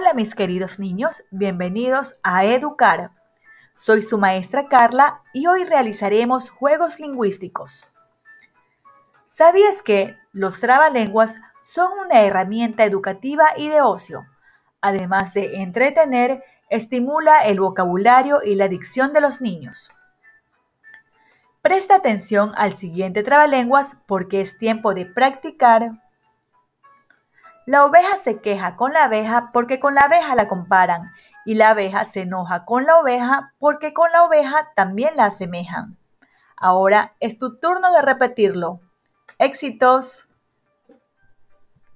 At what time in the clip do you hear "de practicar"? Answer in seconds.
24.94-25.90